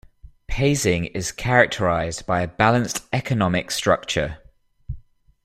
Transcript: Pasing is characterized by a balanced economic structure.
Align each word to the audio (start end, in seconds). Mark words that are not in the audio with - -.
Pasing 0.49 1.11
is 1.13 1.31
characterized 1.31 2.25
by 2.25 2.41
a 2.41 2.47
balanced 2.47 3.03
economic 3.13 3.69
structure. 3.69 4.39